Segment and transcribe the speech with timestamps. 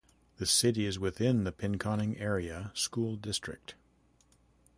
[0.37, 3.75] The city is within the Pinconning Area School District.